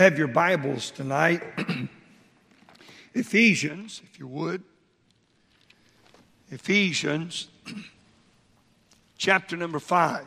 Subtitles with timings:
[0.00, 1.42] have your Bibles tonight,
[3.14, 4.62] Ephesians, if you would.
[6.50, 7.48] Ephesians
[9.18, 10.26] chapter number 5.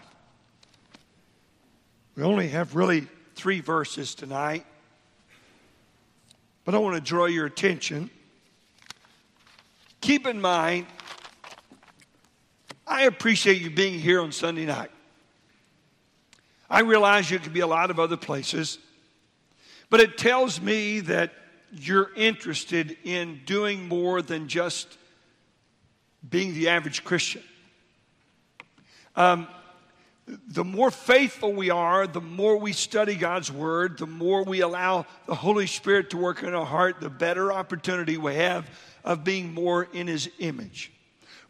[2.16, 4.64] We only have really three verses tonight,
[6.66, 8.12] but I want to draw your attention.
[10.02, 10.86] Keep in mind,
[12.86, 14.92] I appreciate you being here on Sunday night.
[16.70, 18.78] I realize you could be a lot of other places,
[19.94, 21.32] but it tells me that
[21.72, 24.98] you're interested in doing more than just
[26.28, 27.44] being the average Christian.
[29.16, 29.48] Um,
[30.48, 35.06] the more faithful we are, the more we study God's Word, the more we allow
[35.28, 38.68] the Holy Spirit to work in our heart, the better opportunity we have
[39.04, 40.92] of being more in His image.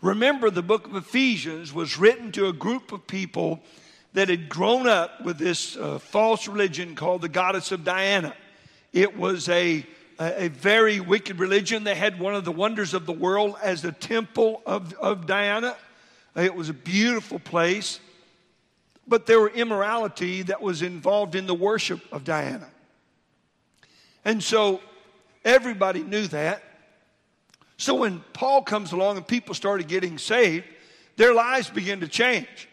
[0.01, 3.63] Remember, the book of Ephesians was written to a group of people
[4.13, 8.35] that had grown up with this uh, false religion called the goddess of Diana.
[8.93, 9.85] It was a,
[10.19, 11.83] a, very wicked religion.
[11.83, 15.75] They had one of the wonders of the world as the temple of, of Diana.
[16.35, 17.99] It was a beautiful place,
[19.07, 22.69] but there were immorality that was involved in the worship of Diana.
[24.23, 24.79] And so
[25.43, 26.63] everybody knew that.
[27.77, 30.65] So when Paul comes along and people started getting saved,
[31.17, 32.69] their lives began to change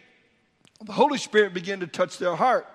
[0.84, 2.66] the Holy Spirit began to touch their heart.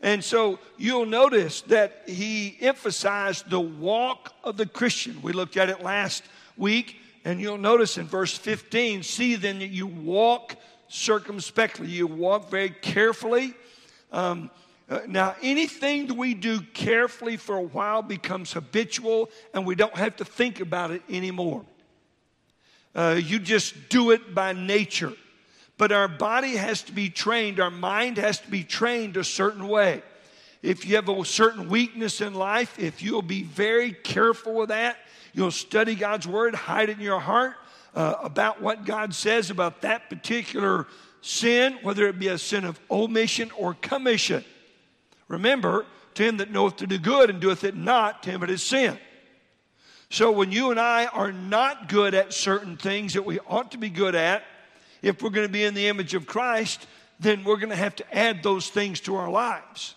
[0.00, 5.20] And so you'll notice that he emphasized the walk of the Christian.
[5.22, 6.22] We looked at it last
[6.56, 10.56] week, and you'll notice in verse 15 see then that you walk
[10.88, 13.54] circumspectly, you walk very carefully.
[14.12, 14.50] Um,
[14.88, 19.94] uh, now, anything that we do carefully for a while becomes habitual, and we don't
[19.96, 21.64] have to think about it anymore.
[22.94, 25.12] Uh, you just do it by nature.
[25.78, 29.68] But our body has to be trained, our mind has to be trained a certain
[29.68, 30.02] way.
[30.60, 34.96] If you have a certain weakness in life, if you'll be very careful with that,
[35.32, 37.54] you'll study God's word, hide it in your heart
[37.94, 40.88] uh, about what God says about that particular
[41.20, 44.44] sin, whether it be a sin of omission or commission.
[45.28, 48.50] Remember, to him that knoweth to do good and doeth it not, to him it
[48.50, 48.98] is sin.
[50.10, 53.78] So when you and I are not good at certain things that we ought to
[53.78, 54.42] be good at,
[55.02, 56.86] if we're going to be in the image of Christ,
[57.20, 59.94] then we're going to have to add those things to our lives.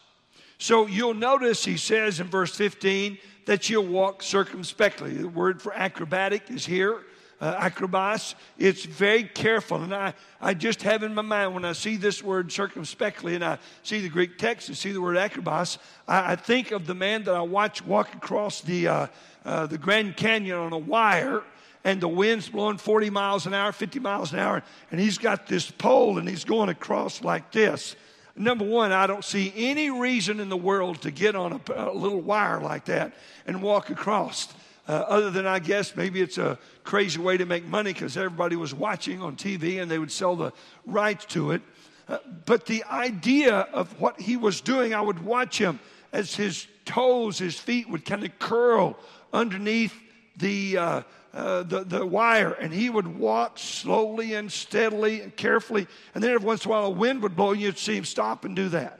[0.57, 5.13] So you'll notice he says in verse 15 that you'll walk circumspectly.
[5.13, 6.99] The word for acrobatic is here,
[7.39, 8.35] uh, acrobas.
[8.59, 9.81] It's very careful.
[9.81, 13.43] And I, I just have in my mind when I see this word circumspectly and
[13.43, 16.95] I see the Greek text and see the word acrobas, I, I think of the
[16.95, 19.07] man that I watch walk across the, uh,
[19.43, 21.41] uh, the Grand Canyon on a wire
[21.83, 25.47] and the wind's blowing 40 miles an hour, 50 miles an hour, and he's got
[25.47, 27.95] this pole and he's going across like this.
[28.35, 31.93] Number one, I don't see any reason in the world to get on a, a
[31.93, 33.13] little wire like that
[33.45, 34.47] and walk across.
[34.87, 38.55] Uh, other than I guess maybe it's a crazy way to make money because everybody
[38.55, 40.51] was watching on TV and they would sell the
[40.85, 41.61] rights to it.
[42.07, 45.79] Uh, but the idea of what he was doing, I would watch him
[46.11, 48.97] as his toes, his feet would kind of curl
[49.31, 49.93] underneath
[50.37, 51.01] the, uh,
[51.33, 55.87] uh, the, the wire, and he would walk slowly and steadily and carefully.
[56.13, 58.05] And then every once in a while, a wind would blow, and you'd see him
[58.05, 58.99] stop and do that.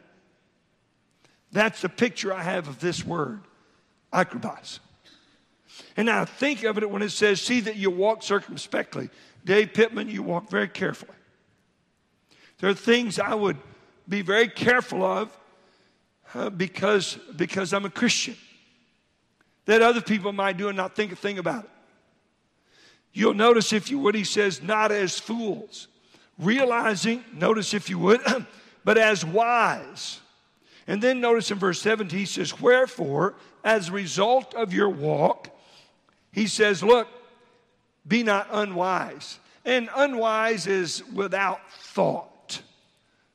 [1.51, 3.41] That's the picture I have of this word,
[4.13, 4.79] acrobas.
[5.97, 9.09] And now think of it when it says, see that you walk circumspectly.
[9.43, 11.15] Dave Pittman, you walk very carefully.
[12.59, 13.57] There are things I would
[14.07, 15.37] be very careful of
[16.33, 18.37] uh, because, because I'm a Christian
[19.65, 21.69] that other people might do and not think a thing about it.
[23.13, 25.87] You'll notice, if you would, he says, not as fools,
[26.39, 28.21] realizing, notice if you would,
[28.85, 30.19] but as wise.
[30.87, 35.49] And then notice in verse 17, he says, Wherefore, as a result of your walk,
[36.31, 37.07] he says, Look,
[38.07, 39.39] be not unwise.
[39.63, 42.61] And unwise is without thought.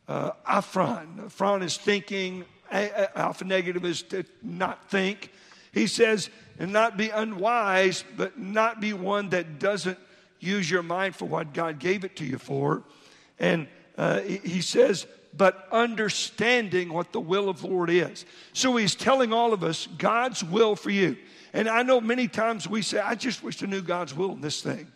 [0.08, 1.22] Uh, aphron.
[1.26, 2.44] Aphron is thinking.
[2.70, 5.30] Alpha negative is to not think.
[5.76, 9.98] He says, and not be unwise, but not be one that doesn't
[10.40, 12.82] use your mind for what God gave it to you for.
[13.38, 13.68] And
[13.98, 15.06] uh, he says,
[15.36, 18.24] but understanding what the will of the Lord is.
[18.54, 21.18] So he's telling all of us God's will for you.
[21.52, 24.40] And I know many times we say, I just wish I knew God's will in
[24.40, 24.90] this thing.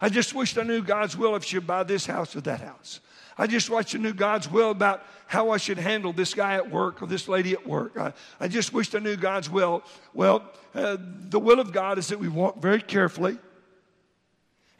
[0.00, 2.60] I just wish I knew God's will if I should buy this house or that
[2.60, 3.00] house.
[3.38, 6.70] I just wish I knew God's will about how I should handle this guy at
[6.70, 7.96] work or this lady at work.
[7.98, 9.82] I, I just wished I knew God's will.
[10.14, 10.44] Well,
[10.74, 13.38] uh, the will of God is that we walk very carefully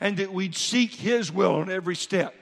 [0.00, 2.35] and that we'd seek His will on every step.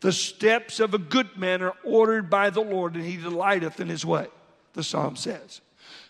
[0.00, 3.88] The steps of a good man are ordered by the Lord, and He delighteth in
[3.88, 4.28] His way,
[4.72, 5.60] the psalm says.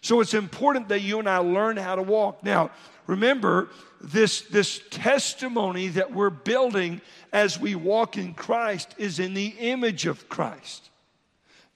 [0.01, 2.43] So it's important that you and I learn how to walk.
[2.45, 2.71] Now,
[3.07, 3.69] remember,
[4.01, 7.01] this, this testimony that we're building
[7.33, 10.91] as we walk in Christ is in the image of Christ.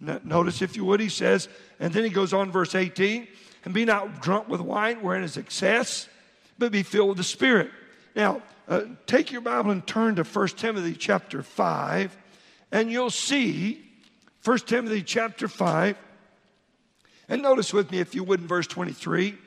[0.01, 1.49] Notice, if you would, he says,
[1.81, 3.27] and then he goes on, verse 18,
[3.65, 6.09] and be not drunk with wine wherein is excess,
[6.59, 7.71] but be filled with the Spirit.
[8.15, 12.17] Now, uh, take your Bible and turn to 1 Timothy chapter 5,
[12.73, 13.85] and you'll see
[14.45, 15.97] 1 Timothy chapter 5.
[17.29, 19.39] And notice with me, if you would, in verse 23,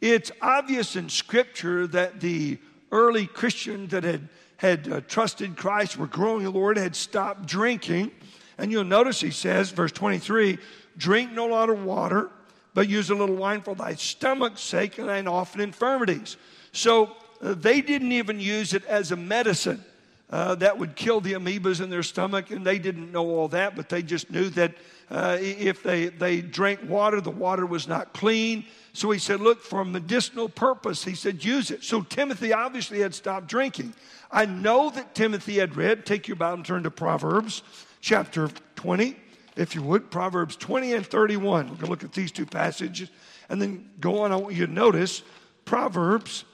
[0.00, 2.58] it's obvious in Scripture that the
[2.90, 8.10] early Christians that had, had uh, trusted Christ, were growing the Lord, had stopped drinking.
[8.58, 10.58] And you'll notice he says, verse 23,
[10.96, 12.30] drink no lot of water,
[12.74, 16.36] but use a little wine for thy stomach's sake and thine often infirmities.
[16.72, 19.84] So uh, they didn't even use it as a medicine.
[20.30, 23.74] Uh, that would kill the amoebas in their stomach, and they didn't know all that,
[23.74, 24.72] but they just knew that
[25.10, 28.64] uh, if they, they drank water, the water was not clean.
[28.92, 31.84] So he said, Look, for medicinal purpose, he said, use it.
[31.84, 33.94] So Timothy obviously had stopped drinking.
[34.30, 37.62] I know that Timothy had read, take your Bible and turn to Proverbs
[38.00, 39.16] chapter 20,
[39.56, 41.66] if you would, Proverbs 20 and 31.
[41.66, 43.10] We're going to look at these two passages
[43.48, 44.32] and then go on.
[44.32, 45.22] I want you to notice
[45.64, 46.44] Proverbs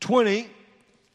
[0.00, 0.48] 20,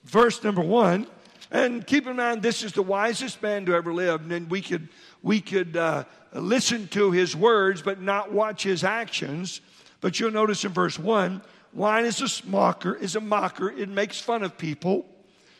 [0.05, 1.07] verse number 1.
[1.51, 4.29] And keep in mind, this is the wisest man to ever live.
[4.31, 4.89] And we could,
[5.21, 9.61] we could uh, listen to his words, but not watch his actions.
[10.03, 11.41] But you'll notice in verse 1
[11.71, 13.71] wine is a mocker, is a mocker.
[13.71, 15.05] It makes fun of people.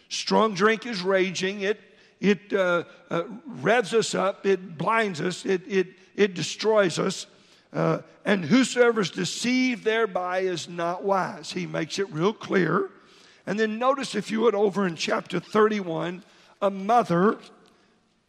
[0.10, 1.62] Strong drink is raging.
[1.62, 1.80] It,
[2.20, 4.46] it uh, uh, revs us up.
[4.46, 5.46] It blinds us.
[5.46, 5.88] It, it,
[6.18, 7.26] it destroys us.
[7.72, 11.54] Uh, and whosoever is deceived thereby is not wise.
[11.54, 12.90] He makes it real clear.
[13.48, 16.22] And then notice, if you would, over in chapter 31,
[16.62, 17.38] a mother,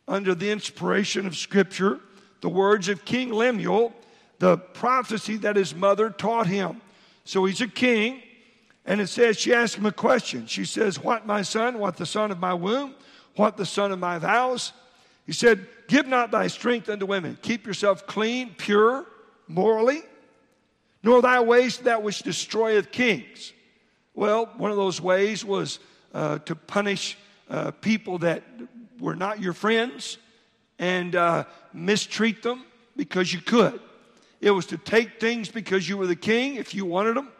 [0.06, 1.98] under the inspiration of Scripture,
[2.40, 3.92] the words of King Lemuel,
[4.44, 6.82] the prophecy that his mother taught him.
[7.24, 8.20] So he's a king,
[8.84, 10.46] and it says, she asked him a question.
[10.46, 11.78] She says, What, my son?
[11.78, 12.94] What, the son of my womb?
[13.36, 14.74] What, the son of my vows?
[15.24, 17.38] He said, Give not thy strength unto women.
[17.40, 19.06] Keep yourself clean, pure,
[19.48, 20.02] morally,
[21.02, 23.54] nor thy ways that which destroyeth kings.
[24.12, 25.78] Well, one of those ways was
[26.12, 27.16] uh, to punish
[27.48, 28.42] uh, people that
[29.00, 30.18] were not your friends
[30.78, 33.80] and uh, mistreat them because you could.
[34.44, 37.30] It was to take things because you were the king if you wanted them.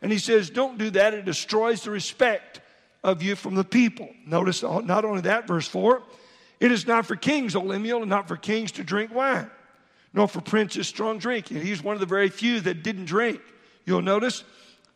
[0.00, 1.12] And he says, don't do that.
[1.12, 2.62] It destroys the respect
[3.04, 4.08] of you from the people.
[4.24, 6.02] Notice not only that, verse 4
[6.58, 9.50] it is not for kings, O Lemuel, and not for kings to drink wine,
[10.14, 11.50] nor for princes strong drink.
[11.50, 13.42] And he's one of the very few that didn't drink.
[13.84, 14.42] You'll notice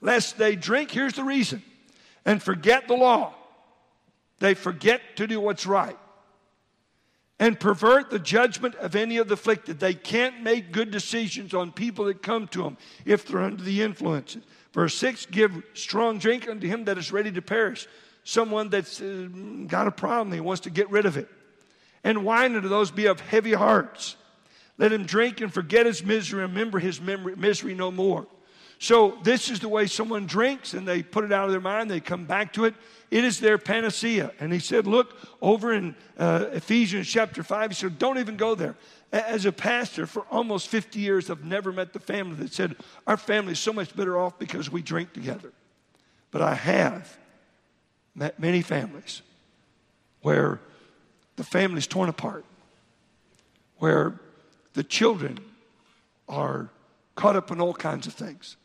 [0.01, 1.63] lest they drink, here's the reason,
[2.25, 3.35] and forget the law.
[4.39, 5.99] They forget to do what's right
[7.41, 9.81] and pervert the judgment of any of the afflicted.
[9.81, 12.77] They can't make good decisions on people that come to them
[13.07, 14.37] if they're under the influence.
[14.75, 17.89] Verse 6 Give strong drink unto him that is ready to perish.
[18.25, 19.29] Someone that's uh,
[19.67, 21.29] got a problem, he wants to get rid of it.
[22.05, 24.17] And wine unto those be of heavy hearts.
[24.77, 28.27] Let him drink and forget his misery, remember his memory, misery no more.
[28.83, 31.91] So, this is the way someone drinks and they put it out of their mind,
[31.91, 32.75] they come back to it.
[33.11, 34.33] It is their panacea.
[34.41, 38.55] And he said, Look, over in uh, Ephesians chapter 5, he said, Don't even go
[38.55, 38.77] there.
[39.13, 42.75] As a pastor for almost 50 years, I've never met the family that said,
[43.07, 45.53] Our family is so much better off because we drink together.
[46.31, 47.19] But I have
[48.15, 49.21] met many families
[50.23, 50.59] where
[51.37, 52.47] the family's torn apart,
[53.77, 54.19] where
[54.73, 55.39] the children
[56.31, 56.71] are
[57.15, 58.57] caught up in all kinds of things.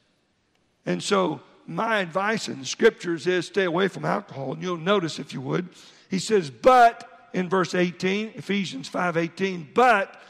[0.85, 4.53] And so, my advice in the scriptures is stay away from alcohol.
[4.53, 5.69] And you'll notice, if you would,
[6.09, 10.21] he says, but in verse 18, Ephesians 5 18, but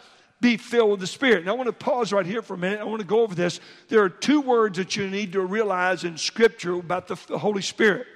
[0.42, 1.46] be filled with the Spirit.
[1.46, 2.80] Now, I want to pause right here for a minute.
[2.80, 3.60] I want to go over this.
[3.88, 8.08] There are two words that you need to realize in Scripture about the Holy Spirit.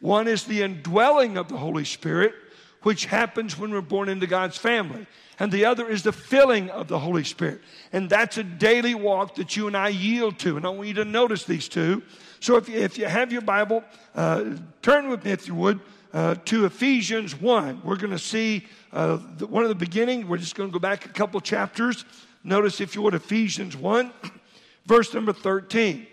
[0.00, 2.34] One is the indwelling of the Holy Spirit,
[2.82, 5.06] which happens when we're born into God's family
[5.38, 7.60] and the other is the filling of the Holy Spirit.
[7.92, 10.56] And that's a daily walk that you and I yield to.
[10.56, 12.02] And I want you to notice these two.
[12.40, 15.80] So if you, if you have your Bible, uh, turn with me, if you would,
[16.14, 17.82] uh, to Ephesians 1.
[17.84, 20.26] We're going to see uh, the, one of the beginning.
[20.26, 22.06] We're just going to go back a couple chapters.
[22.42, 24.12] Notice, if you would, Ephesians 1,
[24.86, 26.06] verse number 13.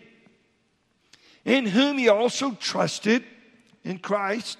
[1.46, 3.24] In whom ye also trusted
[3.86, 4.58] in Christ,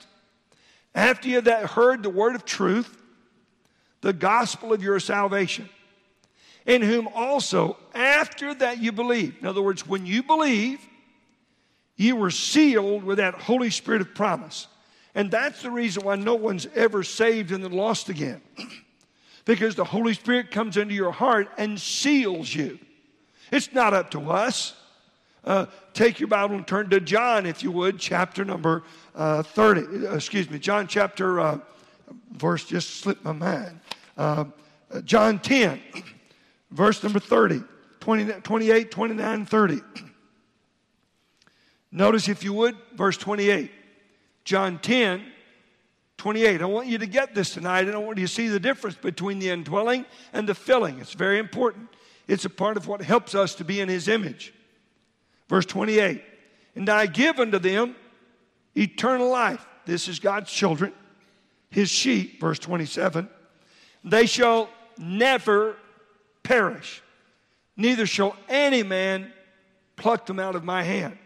[0.96, 2.98] after ye that heard the word of truth,
[4.04, 5.70] the gospel of your salvation,
[6.66, 10.80] in whom also, after that you believe, in other words, when you believe,
[11.96, 14.68] you were sealed with that Holy Spirit of promise.
[15.16, 18.42] And that's the reason why no one's ever saved and then lost again.
[19.46, 22.80] because the Holy Spirit comes into your heart and seals you.
[23.52, 24.76] It's not up to us.
[25.46, 28.84] Uh, take your Bible and turn to John, if you would, chapter number
[29.16, 30.08] uh, 30.
[30.08, 31.60] Uh, excuse me, John chapter, uh,
[32.32, 33.80] verse just slipped my mind.
[34.18, 34.46] Uh,
[35.06, 35.82] John 10,
[36.72, 37.64] verse number 30,
[38.00, 39.82] 20, 28, 29, 30.
[41.92, 43.72] Notice, if you would, verse 28.
[44.44, 45.24] John 10,
[46.18, 46.62] 28.
[46.62, 48.96] I want you to get this tonight, and I want you to see the difference
[48.96, 51.00] between the indwelling and the filling.
[51.00, 51.90] It's very important.
[52.28, 54.54] It's a part of what helps us to be in His image.
[55.50, 56.24] Verse 28
[56.76, 57.96] And I give unto them
[58.76, 59.66] eternal life.
[59.86, 60.94] This is God's children,
[61.74, 62.40] His sheep.
[62.40, 63.28] Verse 27
[64.04, 65.76] They shall never
[66.44, 67.02] perish,
[67.76, 69.34] neither shall any man
[69.96, 71.18] pluck them out of my hand.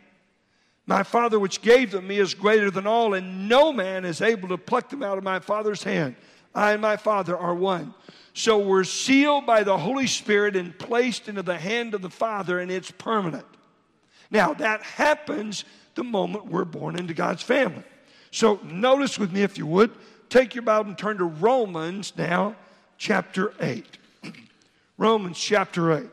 [0.86, 4.48] My Father, which gave them me, is greater than all, and no man is able
[4.48, 6.16] to pluck them out of my Father's hand.
[6.56, 7.94] I and my Father are one.
[8.34, 12.60] So we're sealed by the Holy Spirit and placed into the hand of the Father,
[12.60, 13.46] and it's permanent.
[14.32, 17.84] Now, that happens the moment we're born into God's family.
[18.32, 19.92] So notice with me, if you would,
[20.29, 22.55] take your Bible and turn to Romans now,
[22.98, 23.86] chapter 8.
[24.98, 26.05] Romans chapter 8.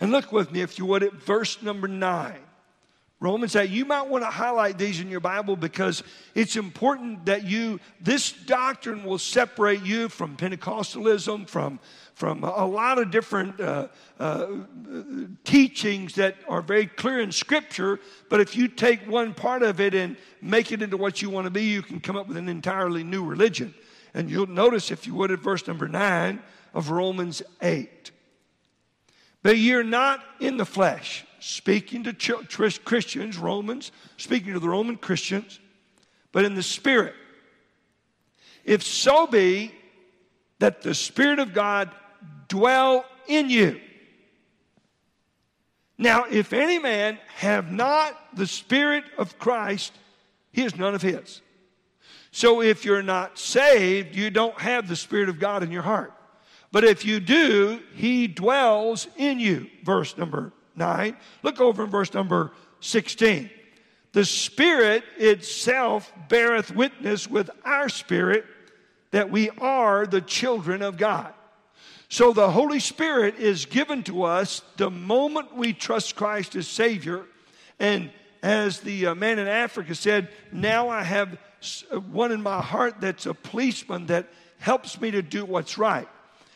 [0.00, 2.34] And look with me, if you would, at verse number 9.
[3.18, 3.70] Romans 8.
[3.70, 6.02] You might want to highlight these in your Bible because
[6.34, 11.80] it's important that you, this doctrine will separate you from Pentecostalism, from,
[12.14, 13.88] from a lot of different uh,
[14.20, 14.46] uh,
[15.44, 18.00] teachings that are very clear in Scripture.
[18.28, 21.46] But if you take one part of it and make it into what you want
[21.46, 23.74] to be, you can come up with an entirely new religion.
[24.12, 26.42] And you'll notice, if you would, at verse number 9
[26.74, 28.10] of Romans 8.
[29.42, 32.12] But you're not in the flesh speaking to
[32.84, 35.60] Christians, Romans, speaking to the Roman Christians,
[36.32, 37.14] but in the Spirit.
[38.64, 39.72] If so be
[40.58, 41.92] that the Spirit of God
[42.48, 43.80] dwell in you.
[45.96, 49.92] Now, if any man have not the Spirit of Christ,
[50.50, 51.42] he is none of his.
[52.32, 56.12] So if you're not saved, you don't have the Spirit of God in your heart.
[56.72, 59.70] But if you do, he dwells in you.
[59.84, 61.16] Verse number 9.
[61.42, 63.50] Look over in verse number 16.
[64.12, 68.44] The Spirit itself beareth witness with our spirit
[69.10, 71.32] that we are the children of God.
[72.08, 77.26] So the Holy Spirit is given to us the moment we trust Christ as Savior.
[77.78, 78.10] And
[78.42, 81.36] as the uh, man in Africa said, now I have
[81.90, 84.28] uh, one in my heart that's a policeman that
[84.58, 86.08] helps me to do what's right.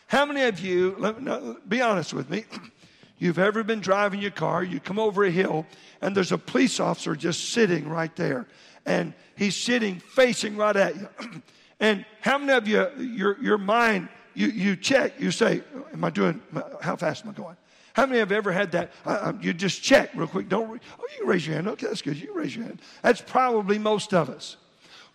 [0.07, 2.45] How many of you, let me, be honest with me,
[3.21, 5.65] you've ever been driving your car, you come over a hill,
[6.01, 8.49] and there's a police officer just sitting right there.
[8.85, 11.09] And he's sitting facing right at you.
[11.81, 15.63] and how many of you, your, your mind, you, you check, you say,
[15.93, 16.41] Am I doing,
[16.81, 17.57] how fast am I going?
[17.93, 18.93] How many have ever had that?
[19.05, 20.49] Uh, you just check real quick.
[20.49, 21.69] Don't, oh, you raise your hand.
[21.69, 22.17] Okay, that's good.
[22.17, 22.81] You raise your hand.
[23.03, 24.57] That's probably most of us.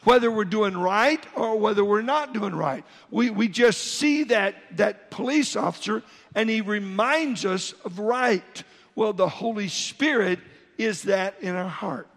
[0.05, 4.55] Whether we're doing right or whether we're not doing right, we, we just see that,
[4.77, 6.03] that police officer
[6.35, 8.63] and he reminds us of right.
[8.95, 10.39] Well, the Holy Spirit
[10.77, 12.07] is that in our heart.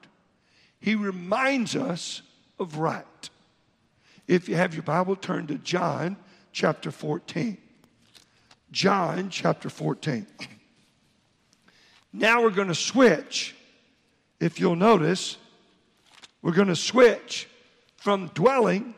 [0.80, 2.22] He reminds us
[2.58, 3.30] of right.
[4.26, 6.16] If you have your Bible, turn to John
[6.52, 7.56] chapter 14.
[8.70, 10.26] John chapter 14.
[12.12, 13.54] Now we're going to switch.
[14.40, 15.36] If you'll notice,
[16.42, 17.48] we're going to switch
[18.08, 18.94] from dwelling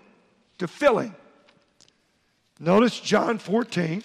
[0.57, 1.13] to filling.
[2.61, 4.05] Notice John 14.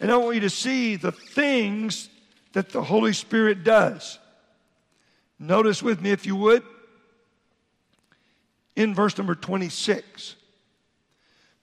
[0.00, 2.08] And I want you to see the things
[2.54, 4.18] that the Holy Spirit does.
[5.38, 6.62] Notice with me, if you would,
[8.76, 10.36] in verse number 26.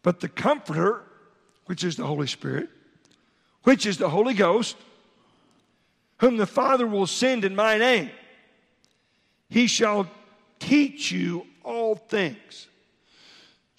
[0.04, 1.02] But the Comforter,
[1.66, 2.70] which is the Holy Spirit,
[3.64, 4.78] which is the Holy Ghost,
[6.18, 8.12] whom the Father will send in my name,
[9.50, 10.08] he shall
[10.60, 12.68] teach you all things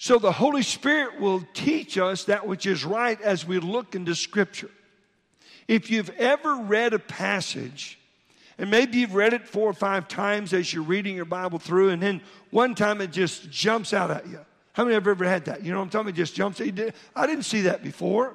[0.03, 4.15] so the Holy Spirit will teach us that which is right as we look into
[4.15, 4.71] Scripture.
[5.69, 7.99] If you've ever read a passage,
[8.57, 11.91] and maybe you've read it four or five times as you're reading your Bible through,
[11.91, 14.41] and then one time it just jumps out at you.
[14.73, 15.63] How many have ever had that?
[15.63, 16.19] You know what I'm talking about?
[16.19, 16.63] It just jumps.
[16.63, 18.35] I didn't see that before.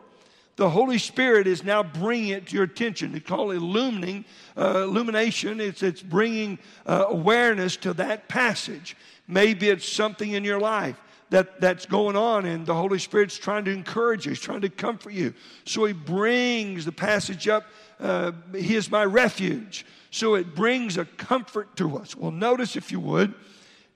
[0.58, 3.12] The Holy Spirit is now bringing it to your attention.
[3.12, 4.24] They call it illumining,
[4.56, 5.60] uh, illumination.
[5.60, 8.96] It's, it's bringing uh, awareness to that passage.
[9.27, 13.65] Maybe it's something in your life that, that's going on, and the Holy Spirit's trying
[13.65, 15.34] to encourage you, He's trying to comfort you.
[15.65, 17.65] So He brings the passage up
[18.00, 19.86] uh, He is my refuge.
[20.12, 22.15] So it brings a comfort to us.
[22.15, 23.34] Well, notice, if you would,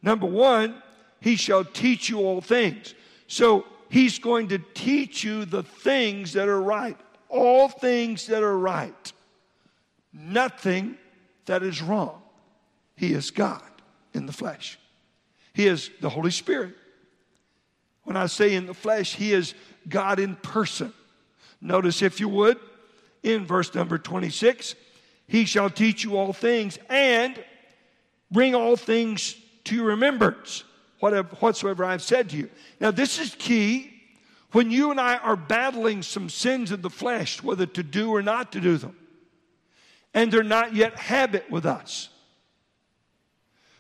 [0.01, 0.81] number one,
[1.21, 2.95] He shall teach you all things.
[3.27, 6.97] So He's going to teach you the things that are right.
[7.29, 9.13] all things that are right,
[10.11, 10.97] nothing
[11.45, 12.21] that is wrong.
[12.95, 13.61] He is God
[14.13, 14.79] in the flesh.
[15.53, 16.75] He is the Holy Spirit.
[18.03, 19.53] When I say in the flesh, He is
[19.87, 20.93] God in person.
[21.61, 22.57] Notice, if you would,
[23.23, 24.75] in verse number 26,
[25.27, 27.43] He shall teach you all things and
[28.31, 30.63] bring all things to your remembrance,
[30.99, 32.49] whatsoever I've said to you.
[32.79, 33.93] Now, this is key
[34.51, 38.21] when you and I are battling some sins of the flesh, whether to do or
[38.21, 38.95] not to do them,
[40.13, 42.09] and they're not yet habit with us.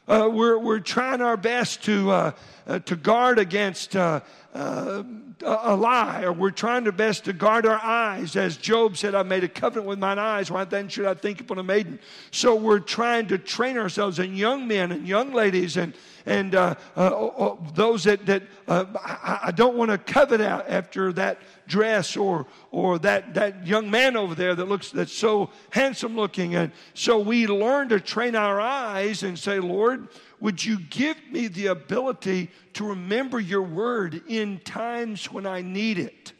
[0.09, 2.31] Uh, we're, we're trying our best to, uh,
[2.65, 4.19] uh, to guard against uh,
[4.55, 5.03] uh,
[5.43, 8.35] a lie, or we're trying our best to guard our eyes.
[8.35, 10.49] As Job said, I made a covenant with mine eyes.
[10.49, 11.99] Why then should I think upon a maiden?
[12.31, 15.93] So we're trying to train ourselves, and young men and young ladies, and
[16.25, 20.41] and uh, uh, oh, oh, those that, that uh, I, I, don't want to covet
[20.41, 25.13] out after that dress or or that that young man over there that looks that's
[25.13, 30.07] so handsome looking and so we learn to train our eyes and say lord
[30.39, 35.99] would you give me the ability to remember your word in times when I need
[35.99, 36.33] it?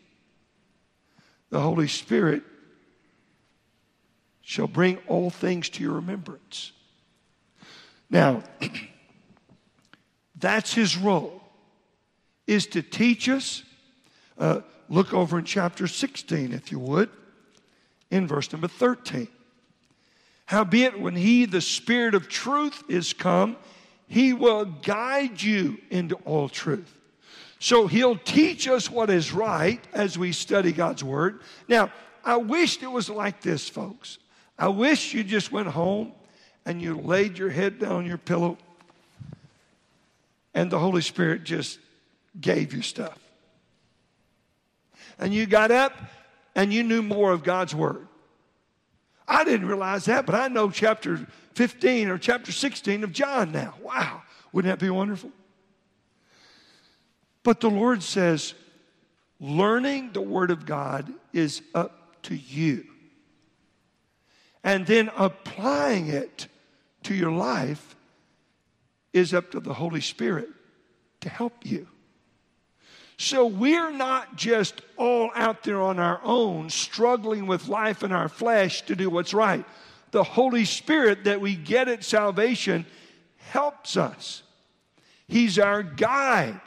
[1.49, 2.43] The Holy Spirit
[4.41, 6.71] shall bring all things to your remembrance.
[8.09, 8.43] Now,
[10.39, 11.41] that's his role,
[12.47, 13.63] is to teach us.
[14.37, 17.09] Uh, look over in chapter 16, if you would,
[18.09, 19.27] in verse number 13.
[20.45, 23.57] Howbeit, when he, the Spirit of truth, is come,
[24.07, 26.99] he will guide you into all truth.
[27.59, 31.41] So He'll teach us what is right as we study God's Word.
[31.67, 31.91] Now,
[32.23, 34.17] I wished it was like this, folks.
[34.57, 36.13] I wish you just went home
[36.65, 38.57] and you laid your head down on your pillow
[40.59, 41.79] and the Holy Spirit just
[42.37, 43.17] gave you stuff.
[45.17, 45.93] And you got up
[46.53, 48.05] and you knew more of God's Word.
[49.25, 51.25] I didn't realize that, but I know chapter
[51.55, 53.73] 15 or chapter 16 of John now.
[53.81, 55.31] Wow, wouldn't that be wonderful?
[57.43, 58.53] But the Lord says,
[59.39, 62.85] learning the Word of God is up to you.
[64.61, 66.49] And then applying it
[67.03, 67.95] to your life
[69.13, 70.49] is up to the Holy Spirit
[71.21, 71.87] to help you.
[73.17, 78.29] So we're not just all out there on our own, struggling with life in our
[78.29, 79.65] flesh to do what's right
[80.11, 82.85] the Holy Spirit that we get at salvation
[83.37, 84.43] helps us.
[85.27, 86.59] He's our guide.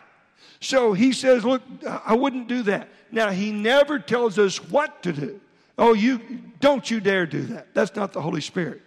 [0.61, 2.89] So he says, Look, I wouldn't do that.
[3.11, 5.41] Now, he never tells us what to do.
[5.77, 6.19] Oh, you
[6.61, 7.75] don't you dare do that.
[7.75, 8.83] That's not the Holy Spirit.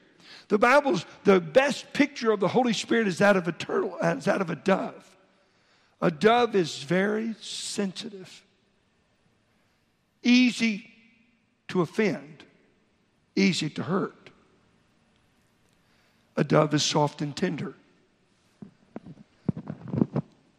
[0.47, 4.25] The Bible's the best picture of the Holy Spirit is that of a turtle, is
[4.25, 5.17] that of a dove.
[6.01, 8.43] A dove is very sensitive,
[10.21, 10.91] easy
[11.69, 12.43] to offend,
[13.35, 14.29] easy to hurt.
[16.37, 17.73] A dove is soft and tender.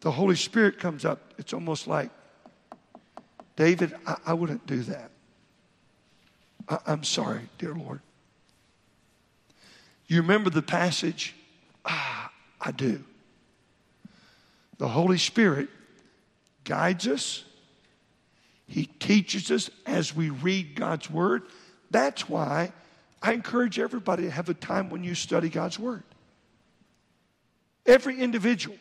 [0.01, 1.33] The Holy Spirit comes up.
[1.37, 2.09] It's almost like,
[3.55, 5.11] David, I, I wouldn't do that.
[6.67, 8.01] I, I'm sorry, dear Lord.
[10.07, 11.35] You remember the passage?
[11.85, 13.03] Ah, I do.
[14.77, 15.69] The Holy Spirit
[16.63, 17.43] guides us,
[18.67, 21.43] He teaches us as we read God's Word.
[21.89, 22.71] That's why
[23.21, 26.03] I encourage everybody to have a time when you study God's Word.
[27.85, 28.77] Every individual.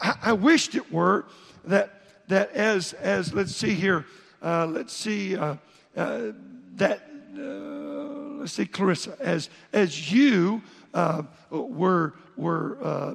[0.00, 1.24] I, I wished it were
[1.64, 4.04] that, that as, as let's see here,
[4.42, 5.56] uh, let's see, uh,
[5.96, 6.32] uh,
[6.76, 7.73] that, uh,
[8.44, 10.60] let's see, Clarissa, as, as you
[10.92, 13.14] uh, were, were uh,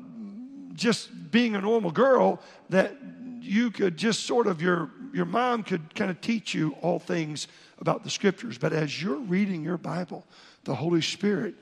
[0.73, 2.95] just being a normal girl, that
[3.39, 7.47] you could just sort of, your, your mom could kind of teach you all things
[7.77, 8.57] about the scriptures.
[8.57, 10.25] But as you're reading your Bible,
[10.63, 11.53] the Holy Spirit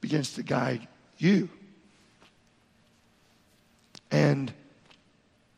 [0.00, 1.48] begins to guide you.
[4.10, 4.52] And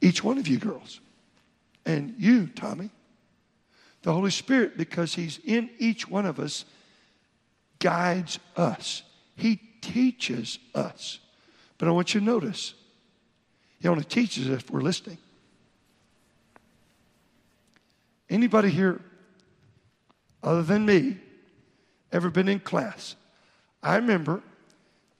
[0.02, 1.00] each one of you girls,
[1.86, 2.90] and you, Tommy,
[4.02, 6.66] the Holy Spirit, because He's in each one of us,
[7.84, 9.02] guides us.
[9.36, 11.18] He teaches us.
[11.76, 12.72] But I want you to notice,
[13.78, 15.18] He only teaches us if we're listening.
[18.30, 19.02] Anybody here,
[20.42, 21.18] other than me,
[22.10, 23.16] ever been in class?
[23.82, 24.42] I remember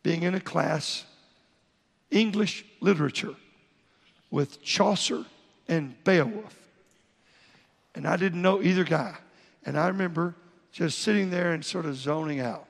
[0.03, 1.05] being in a class,
[2.11, 3.35] English literature,
[4.31, 5.27] with Chaucer
[5.69, 6.57] and Beowulf.
[7.95, 9.17] And I didn't know either guy.
[9.67, 10.35] And I remember
[10.75, 12.67] just sitting there and sort of zoning out.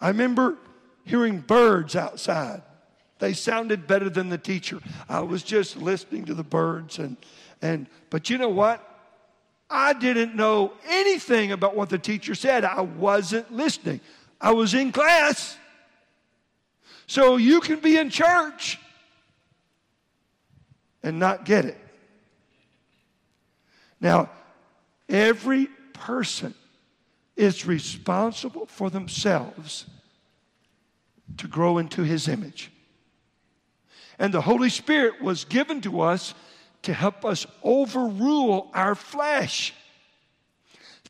[0.00, 0.56] I remember
[1.04, 2.62] hearing birds outside.
[3.18, 4.80] They sounded better than the teacher.
[5.06, 7.18] I was just listening to the birds and
[7.60, 8.82] and but you know what?
[9.68, 12.64] I didn't know anything about what the teacher said.
[12.64, 14.00] I wasn't listening.
[14.40, 15.58] I was in class.
[17.06, 18.78] So you can be in church
[21.02, 21.76] and not get it.
[24.00, 24.30] Now,
[25.10, 26.54] every person
[27.36, 29.86] is responsible for themselves
[31.38, 32.70] to grow into his image.
[34.18, 36.34] And the Holy Spirit was given to us
[36.82, 39.74] to help us overrule our flesh,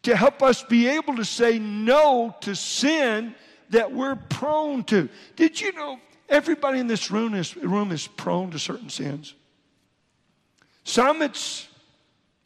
[0.02, 3.34] to help us be able to say no to sin
[3.70, 5.08] that we're prone to.
[5.36, 9.34] Did you know everybody in this room is, room is prone to certain sins?
[10.84, 11.68] Some it's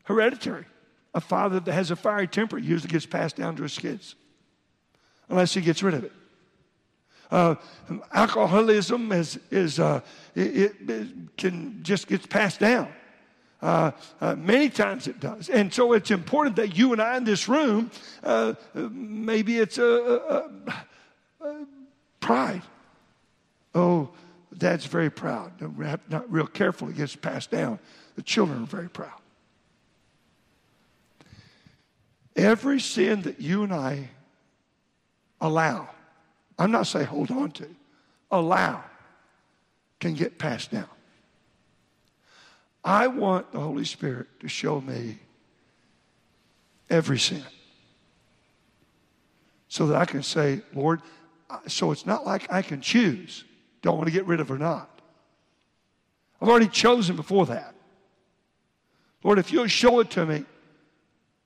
[0.05, 0.67] hereditary.
[1.15, 4.17] A father that has a fiery temper usually gets passed down to his kids,
[5.29, 6.13] unless he gets rid of it.
[7.31, 7.55] Uh,
[8.13, 10.01] alcoholism is, is uh,
[10.35, 12.89] it, it, can just gets passed down.
[13.63, 15.49] Uh, uh, many times it does.
[15.49, 17.91] And so it's important that you and I in this room,
[18.23, 20.51] uh, maybe it's a,
[21.41, 21.67] a, a,
[22.21, 22.63] pride.
[23.75, 24.11] Oh,
[24.57, 25.53] dad's very proud.
[26.11, 27.79] Not real careful, it gets passed down.
[28.17, 29.19] The children are very proud.
[32.37, 34.11] Every sin that you and I
[35.41, 35.89] allow,
[36.59, 37.69] I'm not saying hold on to,
[38.31, 38.83] allow,
[40.01, 40.89] can get passed down.
[42.85, 45.19] I want the Holy Spirit to show me
[46.91, 47.45] every sin
[49.69, 51.01] so that I can say, Lord,
[51.67, 53.45] so it's not like I can choose,
[53.83, 55.01] don't want to get rid of or not.
[56.41, 57.75] I've already chosen before that.
[59.23, 60.45] Lord, if you'll show it to me,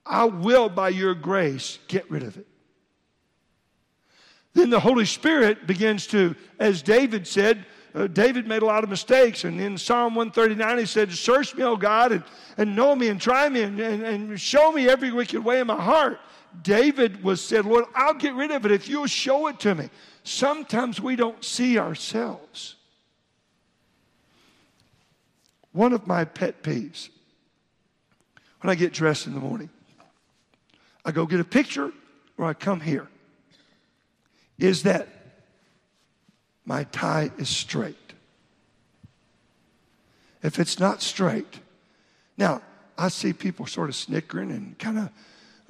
[0.08, 2.46] I will, by your grace, get rid of it.
[4.54, 8.90] Then the Holy Spirit begins to, as David said, uh, David made a lot of
[8.90, 9.44] mistakes.
[9.44, 12.24] And in Psalm 139, he said, Search me, O God, and,
[12.56, 15.66] and know me and try me and, and, and show me every wicked way in
[15.66, 16.18] my heart.
[16.62, 19.90] David was said, Lord, I'll get rid of it if you'll show it to me.
[20.22, 22.76] Sometimes we don't see ourselves.
[25.72, 27.10] One of my pet peeves
[28.60, 29.70] when I get dressed in the morning,
[31.08, 31.90] I go get a picture
[32.36, 33.08] or I come here,
[34.58, 35.08] is that
[36.66, 37.96] my tie is straight.
[40.42, 41.60] If it's not straight,
[42.36, 42.60] now
[42.98, 45.10] I see people sort of snickering and kind of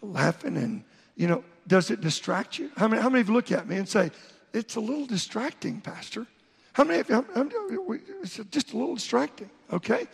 [0.02, 0.82] laughing, and
[1.14, 2.72] you know, does it distract you?
[2.76, 4.10] How many, how many of you look at me and say,
[4.52, 6.26] it's a little distracting, Pastor?
[6.72, 10.08] How many of you, it's just a little distracting, okay?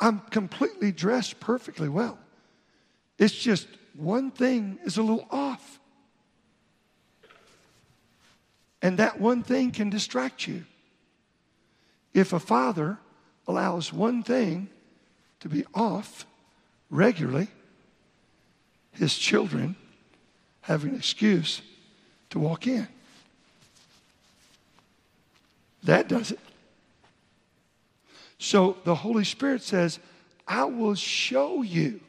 [0.00, 2.18] I'm completely dressed perfectly well.
[3.18, 5.78] It's just one thing is a little off.
[8.82, 10.64] And that one thing can distract you.
[12.12, 12.98] If a father
[13.46, 14.68] allows one thing
[15.40, 16.26] to be off
[16.90, 17.48] regularly,
[18.92, 19.76] his children
[20.62, 21.62] have an excuse
[22.30, 22.86] to walk in.
[25.82, 26.40] That does it.
[28.38, 29.98] So the Holy Spirit says,
[30.46, 32.00] I will show you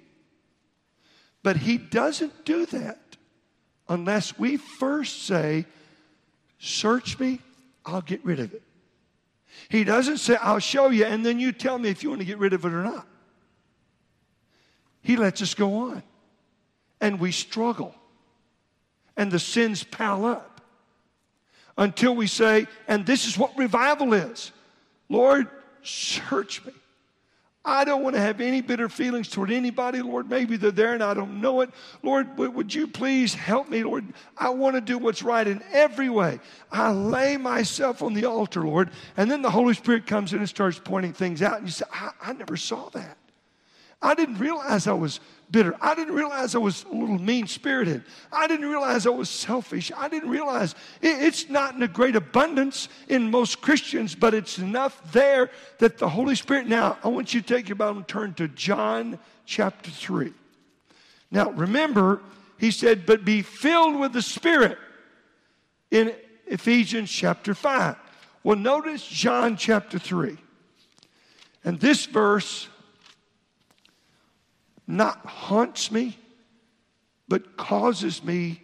[1.45, 3.17] but he doesn't do that
[3.87, 5.67] unless we first say,
[6.57, 7.39] Search me,
[7.85, 8.63] I'll get rid of it.
[9.69, 12.25] He doesn't say, I'll show you, and then you tell me if you want to
[12.25, 13.05] get rid of it or not.
[15.03, 16.01] He lets us go on.
[16.99, 17.93] And we struggle.
[19.15, 20.61] And the sins pile up
[21.77, 24.51] until we say, and this is what revival is
[25.09, 25.47] Lord,
[25.83, 26.73] search me.
[27.65, 30.29] I don't want to have any bitter feelings toward anybody, Lord.
[30.29, 31.71] Maybe they're there and I don't know it.
[32.03, 34.05] Lord, would you please help me, Lord?
[34.37, 36.39] I want to do what's right in every way.
[36.71, 38.91] I lay myself on the altar, Lord.
[39.17, 41.57] And then the Holy Spirit comes in and starts pointing things out.
[41.57, 43.17] And you say, I, I never saw that.
[44.01, 45.19] I didn't realize I was
[45.51, 45.75] bitter.
[45.81, 48.03] I didn't realize I was a little mean spirited.
[48.31, 49.91] I didn't realize I was selfish.
[49.95, 54.57] I didn't realize it, it's not in a great abundance in most Christians, but it's
[54.57, 56.67] enough there that the Holy Spirit.
[56.67, 60.33] Now, I want you to take your Bible and turn to John chapter 3.
[61.31, 62.21] Now, remember,
[62.57, 64.77] he said, but be filled with the Spirit
[65.91, 66.13] in
[66.47, 67.95] Ephesians chapter 5.
[68.43, 70.37] Well, notice John chapter 3.
[71.63, 72.67] And this verse
[74.87, 76.17] not haunts me,
[77.27, 78.61] but causes me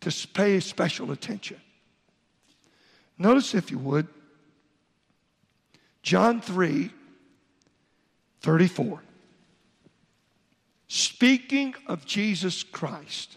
[0.00, 1.60] to pay special attention.
[3.18, 4.06] Notice, if you would,
[6.02, 6.90] John 3
[8.42, 9.02] 34.
[10.88, 13.36] Speaking of Jesus Christ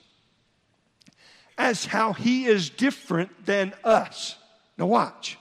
[1.57, 4.37] as how he is different than us.
[4.77, 5.37] Now, watch.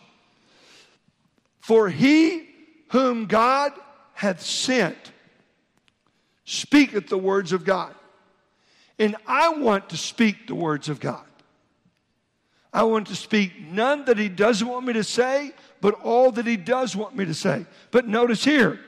[1.60, 2.48] For he
[2.88, 3.72] whom God
[4.14, 5.11] hath sent
[6.52, 7.94] speaketh the words of God.
[8.98, 11.24] And I want to speak the words of God.
[12.72, 16.46] I want to speak none that He doesn't want me to say, but all that
[16.46, 17.66] He does want me to say.
[17.90, 18.78] But notice here,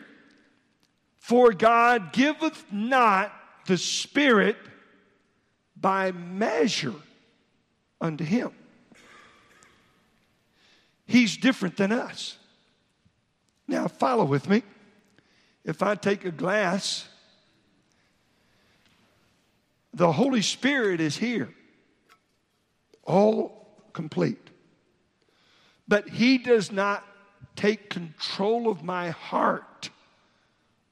[1.16, 3.32] for God giveth not
[3.66, 4.56] the Spirit
[5.76, 6.94] by measure
[8.00, 8.52] unto Him.
[11.06, 12.36] He's different than us.
[13.66, 14.62] Now, follow with me.
[15.64, 17.08] If I take a glass,
[19.94, 21.48] the Holy Spirit is here,
[23.04, 24.50] all complete.
[25.86, 27.04] But He does not
[27.54, 29.90] take control of my heart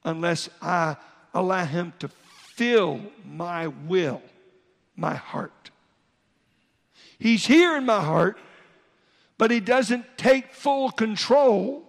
[0.05, 0.97] unless I
[1.35, 4.23] allow Him to fill my will,
[4.97, 5.71] my heart.
[7.19, 8.39] He's here in my heart,
[9.37, 11.83] but He doesn't take full control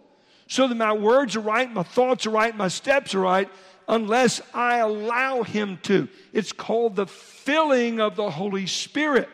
[0.48, 3.50] so that my words are right, my thoughts are right, my steps are right,
[3.88, 6.08] unless I allow Him to.
[6.32, 9.30] It's called the filling of the Holy Spirit.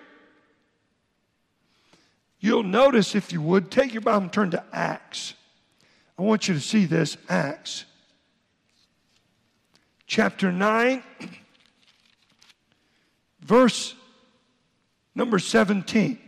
[2.40, 5.34] You'll notice, if you would, take your Bible and turn to Acts.
[6.18, 7.86] I want you to see this Acts
[10.10, 11.04] chapter 9,
[13.42, 13.94] verse
[15.14, 16.20] number 17.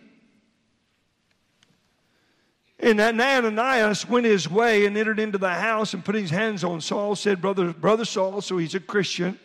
[2.81, 6.81] And Ananias went his way and entered into the house and put his hands on
[6.81, 9.37] Saul, said, Brother, Brother Saul, so he's a Christian.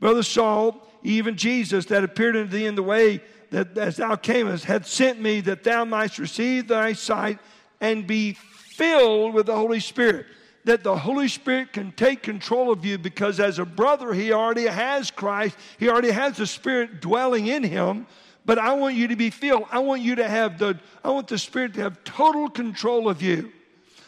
[0.00, 4.64] Brother Saul, even Jesus that appeared unto thee in the way that as thou camest,
[4.64, 7.38] hath sent me that thou mightst receive thy sight
[7.82, 10.26] and be filled with the Holy Spirit.
[10.64, 14.66] That the Holy Spirit can take control of you because as a brother, he already
[14.66, 18.06] has Christ, he already has the Spirit dwelling in him.
[18.44, 19.64] But I want you to be filled.
[19.70, 23.22] I want you to have the, I want the Spirit to have total control of
[23.22, 23.52] you.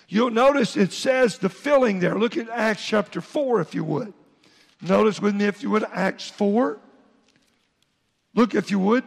[0.09, 2.19] You'll notice it says the filling there.
[2.19, 4.13] Look at Acts chapter 4, if you would.
[4.81, 6.79] Notice with me, if you would, Acts 4.
[8.35, 9.05] Look, if you would,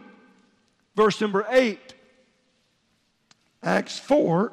[0.94, 1.94] verse number 8.
[3.62, 4.52] Acts 4,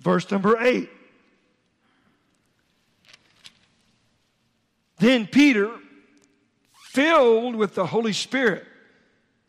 [0.00, 0.88] verse number 8.
[4.98, 5.70] Then Peter,
[6.84, 8.66] filled with the Holy Spirit,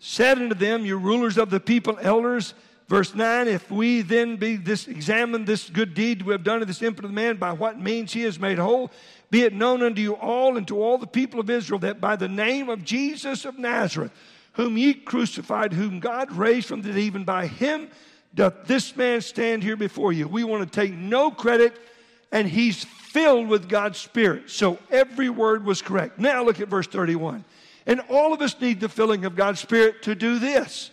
[0.02, 2.56] said unto them, You rulers of the people, elders,
[2.90, 6.66] verse 9, if we then be this examine this good deed we have done to
[6.66, 8.92] this impotent man, by what means he is made whole,
[9.30, 12.16] be it known unto you all and to all the people of Israel that by
[12.16, 14.12] the name of Jesus of Nazareth,
[14.54, 17.88] whom ye crucified, whom God raised from the dead, even by him
[18.34, 20.28] doth this man stand here before you.
[20.28, 21.80] We want to take no credit,
[22.32, 24.50] and he's filled with God's Spirit.
[24.50, 26.18] So every word was correct.
[26.18, 27.46] Now look at verse 31.
[27.86, 30.91] And all of us need the filling of God's Spirit to do this.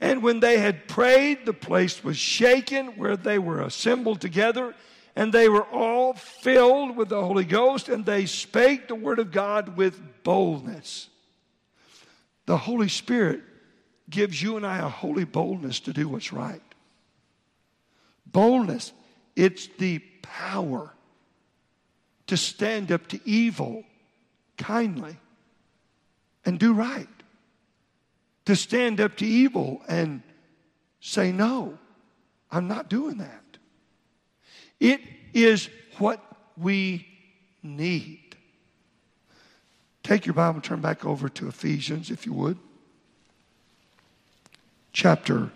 [0.00, 4.74] And when they had prayed, the place was shaken where they were assembled together,
[5.14, 9.30] and they were all filled with the Holy Ghost, and they spake the word of
[9.30, 11.08] God with boldness.
[12.46, 13.42] The Holy Spirit
[14.10, 16.62] gives you and I a holy boldness to do what's right.
[18.26, 18.92] Boldness,
[19.36, 20.92] it's the power
[22.26, 23.84] to stand up to evil
[24.58, 25.16] kindly
[26.44, 27.08] and do right,
[28.44, 30.22] to stand up to evil and
[31.00, 31.78] say, No,
[32.50, 33.42] I'm not doing that.
[34.80, 35.00] It
[35.32, 36.20] is what
[36.56, 37.06] we
[37.62, 38.36] need.
[40.02, 42.58] Take your Bible and turn back over to Ephesians, if you would.
[44.92, 45.50] Chapter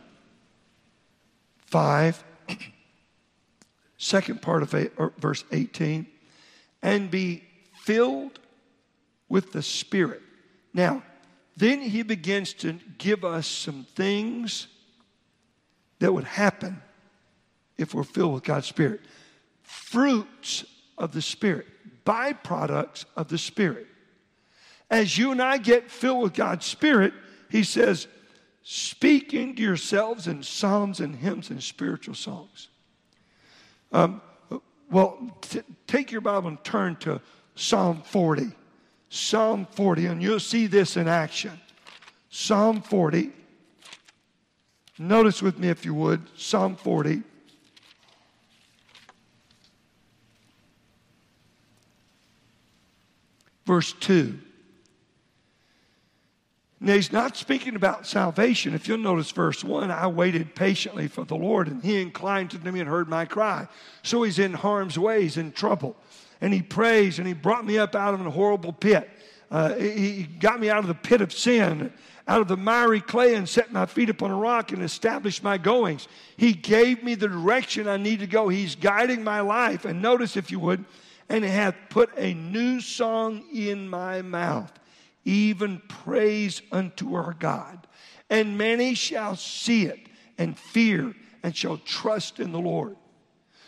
[1.66, 2.24] 5,
[3.98, 6.06] second part of eight, verse 18.
[6.82, 7.42] And be
[7.74, 8.38] filled
[9.28, 10.22] with the Spirit
[10.76, 11.02] now,
[11.56, 14.66] then he begins to give us some things
[16.00, 16.82] that would happen
[17.78, 19.00] if we're filled with God's Spirit.
[19.62, 20.66] Fruits
[20.98, 21.66] of the Spirit,
[22.04, 23.86] byproducts of the Spirit.
[24.90, 27.14] As you and I get filled with God's Spirit,
[27.50, 28.06] he says,
[28.62, 32.68] speaking to yourselves in psalms and hymns and spiritual songs.
[33.92, 34.20] Um,
[34.90, 37.22] well, t- take your Bible and turn to
[37.54, 38.52] Psalm 40.
[39.08, 41.60] Psalm 40, and you'll see this in action.
[42.28, 43.32] Psalm 40.
[44.98, 47.22] Notice with me, if you would, Psalm 40.
[53.66, 54.38] Verse 2.
[56.78, 58.74] Now, he's not speaking about salvation.
[58.74, 62.58] If you'll notice verse 1, I waited patiently for the Lord, and he inclined to
[62.58, 63.66] me and heard my cry.
[64.02, 65.96] So he's in harm's way, he's in trouble
[66.40, 69.08] and he prays and he brought me up out of a horrible pit.
[69.50, 71.92] Uh, he got me out of the pit of sin,
[72.26, 75.56] out of the miry clay, and set my feet upon a rock and established my
[75.56, 76.08] goings.
[76.36, 78.48] He gave me the direction I need to go.
[78.48, 79.84] He's guiding my life.
[79.84, 80.84] And notice, if you would,
[81.28, 84.72] and hath put a new song in my mouth,
[85.26, 87.86] even praise unto our God.
[88.30, 90.08] And many shall see it
[90.38, 92.96] and fear and shall trust in the Lord.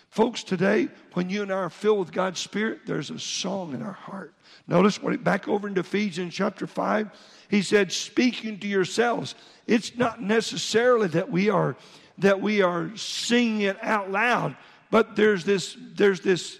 [0.08, 3.82] Folks, today, when you and I are filled with God's Spirit, there's a song in
[3.82, 4.32] our heart.
[4.66, 7.10] Notice what back over into Ephesians chapter 5,
[7.48, 9.34] he said, speaking to yourselves.
[9.66, 11.76] It's not necessarily that we are
[12.18, 14.56] that we are singing it out loud,
[14.90, 16.58] but there's this there's this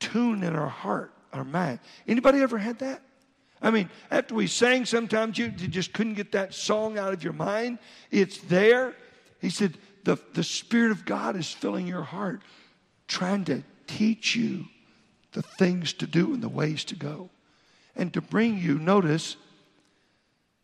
[0.00, 1.78] tune in our heart, our mind.
[2.06, 3.02] Anybody ever had that?
[3.62, 7.32] I mean, after we sang, sometimes you, just couldn't get that song out of your
[7.32, 7.78] mind.
[8.10, 8.94] It's there.
[9.40, 12.42] He said, the, the Spirit of God is filling your heart,
[13.06, 14.66] trying to teach you
[15.30, 17.30] the things to do and the ways to go.
[17.94, 19.36] And to bring you, notice,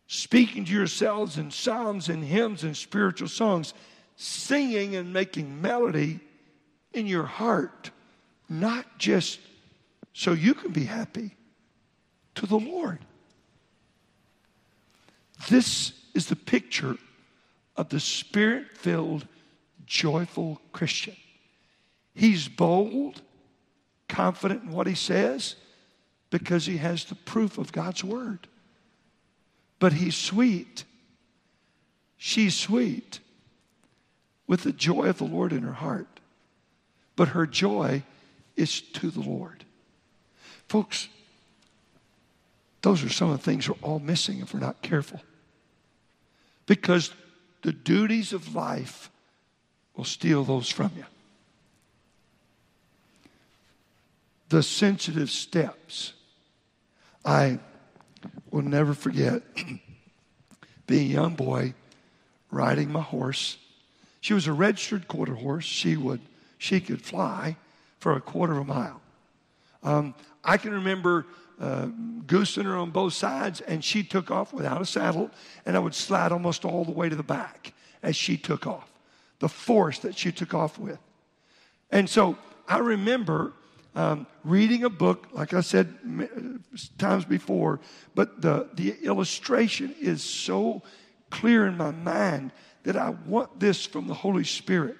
[0.07, 3.73] speaking to yourselves in psalms and hymns and spiritual songs,
[4.17, 6.19] singing and making melody
[6.91, 7.91] in your heart,
[8.49, 9.39] not just
[10.11, 11.35] so you can be happy,
[12.35, 12.99] to the Lord.
[15.49, 16.97] This is the picture
[17.75, 19.25] of the spirit filled,
[19.85, 21.15] joyful Christian.
[22.13, 23.21] He's bold,
[24.07, 25.55] confident in what he says
[26.29, 28.47] because he has the proof of God's word.
[29.79, 30.83] But he's sweet.
[32.17, 33.19] She's sweet
[34.45, 36.19] with the joy of the Lord in her heart.
[37.15, 38.03] But her joy
[38.55, 39.63] is to the Lord.
[40.67, 41.07] Folks,
[42.81, 45.21] those are some of the things we're all missing if we're not careful.
[46.65, 47.11] Because
[47.61, 49.09] the duties of life
[49.95, 51.05] will steal those from you.
[54.49, 56.13] The sensitive steps
[57.25, 57.59] I
[58.49, 59.43] will never forget
[60.87, 61.73] being a young boy
[62.49, 63.57] riding my horse.
[64.21, 65.65] She was a registered quarter horse.
[65.65, 66.21] She would
[66.57, 67.55] she could fly
[67.99, 69.01] for a quarter of a mile.
[69.81, 70.13] Um,
[70.43, 71.25] I can remember
[71.59, 71.87] uh,
[72.25, 75.29] goosing her on both sides, and she took off without a saddle,
[75.65, 78.89] and I would slide almost all the way to the back as she took off.
[79.39, 80.99] The force that she took off with.
[81.91, 83.53] And so I remember
[83.95, 85.97] um, reading a book, like I said
[86.97, 87.79] times before,
[88.15, 90.83] but the, the illustration is so
[91.29, 92.51] clear in my mind
[92.83, 94.97] that I want this from the Holy Spirit.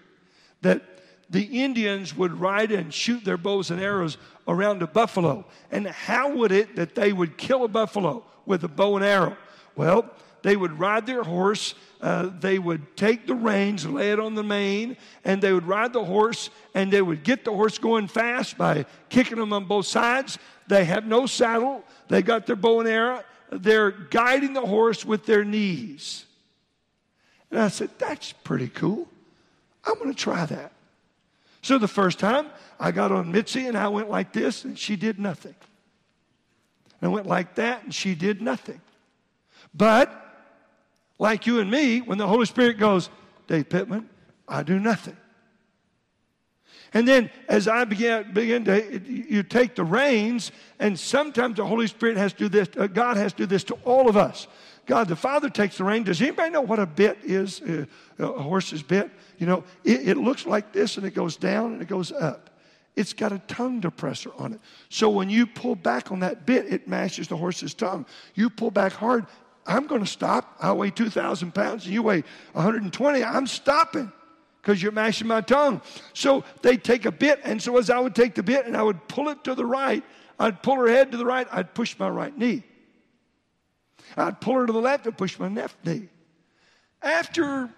[0.62, 0.84] That
[1.30, 5.46] the Indians would ride and shoot their bows and arrows around a buffalo.
[5.72, 9.38] And how would it that they would kill a buffalo with a bow and arrow?
[9.76, 10.10] Well,
[10.42, 14.44] they would ride their horse, uh, they would take the reins, lay it on the
[14.44, 18.58] mane, and they would ride the horse, and they would get the horse going fast
[18.58, 20.40] by kicking them on both sides.
[20.68, 25.26] They have no saddle, they got their bow and arrow, they're guiding the horse with
[25.26, 26.26] their knees.
[27.52, 29.08] And I said, That's pretty cool.
[29.84, 30.72] I'm going to try that.
[31.62, 32.48] So the first time
[32.80, 35.56] I got on Mitzi and I went like this, and she did nothing.
[37.02, 38.82] I went like that, and she did nothing.
[39.74, 40.12] But
[41.18, 43.10] like you and me, when the Holy Spirit goes,
[43.48, 44.10] Dave Pittman,
[44.48, 45.18] I do nothing.
[46.94, 52.18] And then as I begin to, you take the reins, and sometimes the Holy Spirit
[52.18, 54.48] has to do this, uh, God has to do this to all of us.
[54.86, 56.04] God the Father takes the rein.
[56.04, 57.86] Does anybody know what a bit is, uh,
[58.18, 59.10] a horse's bit?
[59.38, 62.50] You know, it, it looks like this and it goes down and it goes up.
[62.96, 64.60] It's got a tongue depressor on it.
[64.90, 68.06] So when you pull back on that bit, it mashes the horse's tongue.
[68.36, 69.26] You pull back hard,
[69.66, 70.56] I'm going to stop.
[70.60, 73.24] I weigh 2,000 pounds and you weigh 120.
[73.24, 74.12] I'm stopping
[74.62, 75.82] because you're mashing my tongue.
[76.14, 78.84] So they take a bit, and so as I would take the bit and I
[78.84, 80.04] would pull it to the right,
[80.40, 82.64] I'd pull her head to the right, I'd push my right knee.
[84.18, 86.10] I'd pull her to the left and push my left knee.
[87.02, 87.70] After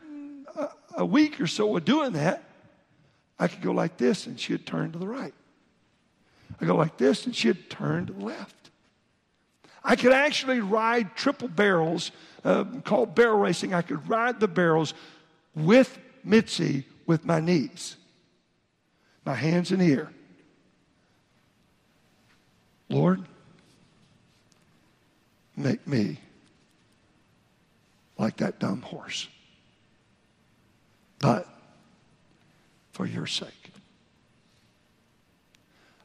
[0.56, 2.44] a, a week or so of doing that,
[3.40, 5.34] I could go like this and she'd turn to the right.
[6.60, 8.56] I go like this and she'd turn to the left.
[9.84, 12.12] I could actually ride triple barrels
[12.44, 13.74] uh, called barrel racing.
[13.74, 14.94] I could ride the barrels
[15.56, 17.98] with Mitzi with my knees,
[19.26, 20.12] my hands in air.
[22.90, 23.26] Lord,
[25.56, 26.20] make me
[28.18, 29.28] like that dumb horse.
[31.20, 31.48] But
[32.92, 33.72] for your sake.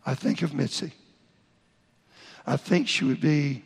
[0.04, 0.92] I think of Mitzi.
[2.46, 3.64] I think she would be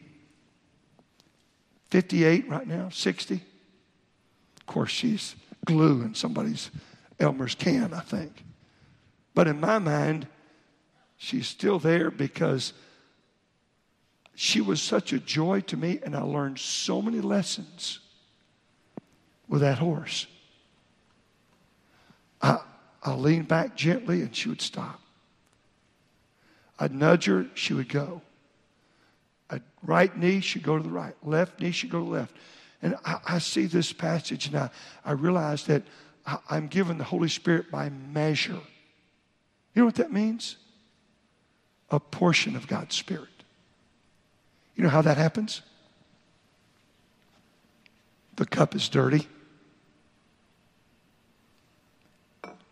[1.91, 3.35] 58 right now, 60.
[3.35, 5.35] Of course, she's
[5.65, 6.71] glue in somebody's
[7.19, 8.45] Elmer's can, I think.
[9.35, 10.29] But in my mind,
[11.17, 12.73] she's still there because
[14.37, 17.99] she was such a joy to me, and I learned so many lessons
[19.49, 20.29] with that horse.
[22.41, 22.61] I,
[23.03, 25.01] I'll lean back gently, and she would stop.
[26.79, 28.23] I'd nudge her, she would go.
[29.51, 32.35] A right knee should go to the right, left knee should go to the left.
[32.83, 34.71] And I, I see this passage and I,
[35.05, 35.83] I realize that
[36.27, 38.61] I, I'm given the Holy Spirit by measure.
[39.75, 40.57] You know what that means?
[41.91, 43.29] A portion of God's Spirit.
[44.77, 45.61] You know how that happens?
[48.37, 49.29] The cup is dirty.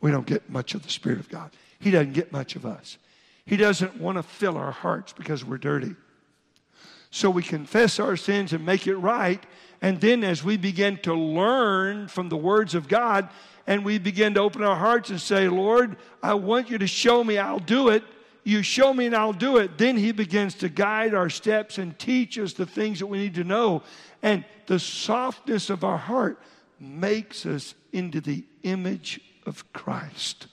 [0.00, 1.50] We don't get much of the Spirit of God.
[1.78, 2.98] He doesn't get much of us.
[3.44, 5.94] He doesn't want to fill our hearts because we're dirty.
[7.10, 9.42] So we confess our sins and make it right.
[9.80, 13.28] And then as we begin to learn from the words of God
[13.66, 17.24] and we begin to open our hearts and say, Lord, I want you to show
[17.24, 18.02] me, I'll do it.
[18.44, 19.78] You show me and I'll do it.
[19.78, 23.34] Then He begins to guide our steps and teach us the things that we need
[23.34, 23.82] to know.
[24.22, 26.40] And the softness of our heart
[26.80, 30.46] makes us into the image of Christ.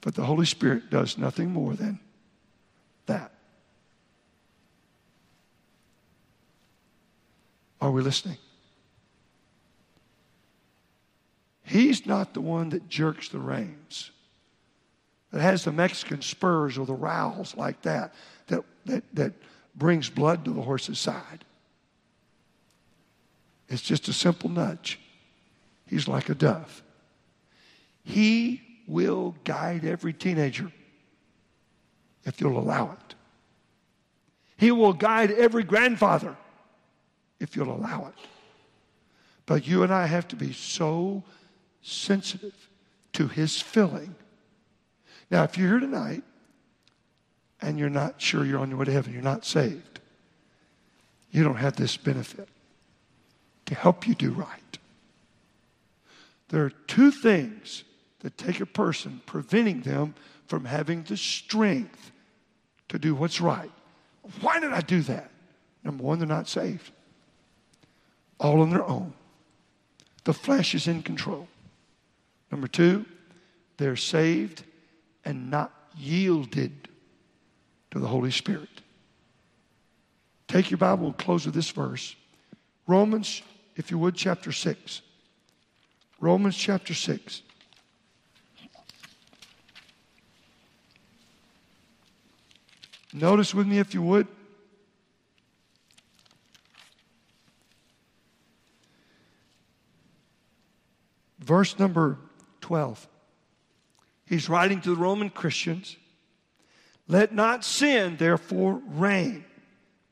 [0.00, 1.98] But the Holy Spirit does nothing more than
[3.06, 3.32] that.
[7.80, 8.36] Are we listening?
[11.64, 14.10] He's not the one that jerks the reins,
[15.30, 18.12] that has the Mexican spurs or the rowels like that,
[18.48, 19.32] that, that, that
[19.76, 21.44] brings blood to the horse's side.
[23.68, 24.98] It's just a simple nudge.
[25.86, 26.82] He's like a dove.
[28.02, 30.70] He will guide every teenager
[32.24, 33.14] if you'll allow it.
[34.56, 36.36] He will guide every grandfather
[37.38, 38.14] if you'll allow it.
[39.46, 41.24] But you and I have to be so
[41.82, 42.68] sensitive
[43.14, 44.14] to His filling.
[45.30, 46.22] Now, if you're here tonight
[47.62, 50.00] and you're not sure you're on your way to heaven, you're not saved,
[51.30, 52.48] you don't have this benefit
[53.66, 54.78] to help you do right.
[56.48, 57.84] There are two things
[58.20, 60.14] that take a person, preventing them
[60.46, 62.12] from having the strength
[62.88, 63.70] to do what's right.
[64.40, 65.30] Why did I do that?
[65.84, 66.90] Number one, they're not saved
[68.40, 69.12] all on their own.
[70.24, 71.46] The flesh is in control.
[72.50, 73.04] Number two,
[73.76, 74.64] they're saved
[75.24, 76.88] and not yielded
[77.90, 78.68] to the Holy Spirit.
[80.48, 82.16] Take your Bible and close with this verse.
[82.86, 83.42] Romans,
[83.76, 85.02] if you would, chapter 6.
[86.18, 87.42] Romans chapter 6.
[93.12, 94.28] Notice with me, if you would,
[101.40, 102.18] verse number
[102.60, 103.08] 12.
[104.26, 105.96] He's writing to the Roman Christians
[107.08, 109.44] Let not sin, therefore, reign.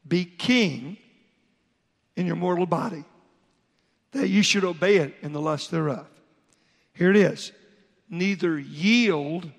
[0.07, 0.97] Be king
[2.17, 3.05] in your mortal body,
[4.13, 6.09] that you should obey it in the lust thereof.
[6.95, 7.53] Here it is
[8.11, 9.53] Neither yield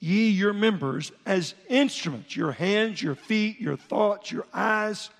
[0.00, 5.10] ye your members as instruments, your hands, your feet, your thoughts, your eyes,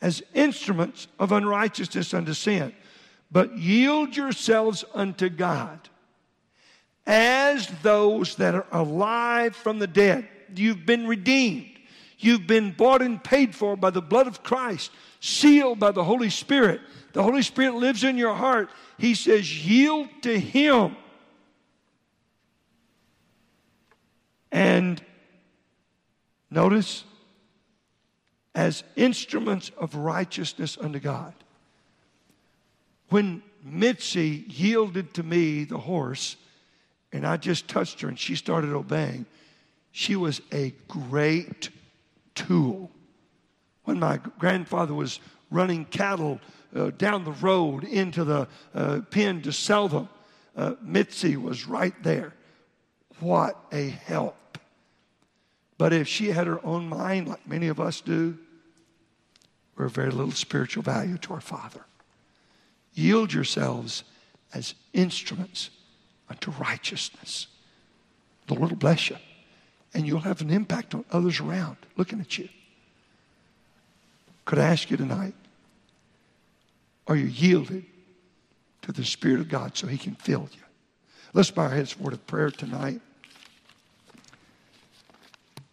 [0.00, 2.72] as instruments of unrighteousness unto sin
[3.30, 5.88] but yield yourselves unto God
[7.06, 10.28] as those that are alive from the dead.
[10.54, 11.66] You've been redeemed.
[12.18, 14.90] You've been bought and paid for by the blood of Christ,
[15.20, 16.80] sealed by the Holy Spirit.
[17.12, 18.68] The Holy Spirit lives in your heart.
[18.98, 20.96] He says, yield to Him.
[24.52, 25.02] And
[26.50, 27.04] notice,
[28.54, 31.34] as instruments of righteousness unto God.
[33.08, 36.36] When Mitzi yielded to me the horse,
[37.12, 39.26] and I just touched her and she started obeying,
[39.92, 41.70] she was a great
[42.34, 42.90] tool.
[43.84, 45.20] When my grandfather was
[45.50, 46.40] running cattle
[46.74, 50.08] uh, down the road into the uh, pen to sell them,
[50.56, 52.34] uh, Mitzi was right there.
[53.20, 54.58] What a help.
[55.78, 58.36] But if she had her own mind, like many of us do,
[59.76, 61.84] we're of very little spiritual value to our Father.
[62.92, 64.04] Yield yourselves
[64.52, 65.70] as instruments
[66.28, 67.46] unto righteousness.
[68.46, 69.16] The Lord will bless you.
[69.94, 72.48] And you'll have an impact on others around looking at you.
[74.44, 75.34] Could I ask you tonight,
[77.06, 77.84] are you yielded
[78.82, 80.62] to the Spirit of God so He can fill you?
[81.32, 83.00] Let's bow our heads for a word of prayer tonight.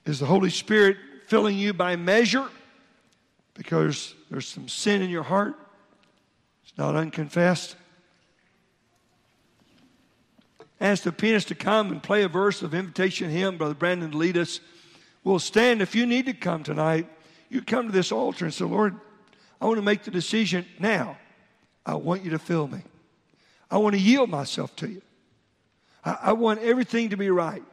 [0.07, 0.95] Is the Holy Spirit
[1.25, 2.47] filling you by measure
[3.53, 5.55] because there's some sin in your heart?
[6.63, 7.75] It's not unconfessed.
[10.79, 14.17] Ask the pianist to come and play a verse of invitation hymn, Brother Brandon to
[14.17, 14.61] lead us.
[15.25, 17.09] We'll stand if you need to come tonight.
[17.49, 18.95] You come to this altar and say, Lord,
[19.59, 21.17] I want to make the decision now.
[21.85, 22.79] I want you to fill me.
[23.69, 25.01] I want to yield myself to you.
[26.05, 27.63] I, I want everything to be right.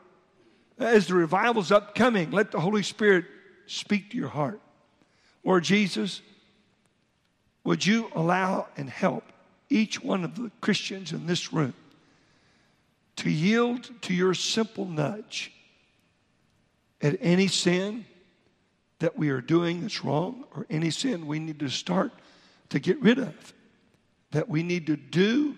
[0.79, 3.27] As the revival's upcoming, let the Holy Spirit
[3.67, 4.61] speak to your heart.
[5.45, 6.21] Lord Jesus,
[7.65, 9.25] would you allow and help
[9.71, 11.75] each one of the Christians in this room
[13.17, 15.53] to yield to your simple nudge
[17.01, 18.05] at any sin
[18.99, 22.13] that we are doing that's wrong or any sin we need to start
[22.71, 23.55] to get rid of,
[24.31, 25.57] that we need to do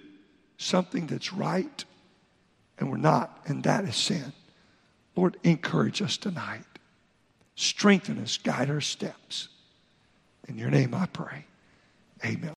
[0.59, 1.85] something that's right
[2.79, 4.33] and we're not, and that is sin.
[5.17, 6.65] Lord, encourage us tonight.
[7.55, 9.49] Strengthen us, guide our steps.
[10.47, 11.47] In your name I pray.
[12.25, 12.53] Amen.